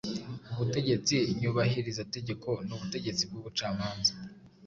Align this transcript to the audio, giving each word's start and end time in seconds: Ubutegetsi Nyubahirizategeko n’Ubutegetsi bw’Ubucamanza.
Ubutegetsi 0.51 1.15
Nyubahirizategeko 1.39 2.49
n’Ubutegetsi 2.67 3.23
bw’Ubucamanza. 3.29 4.13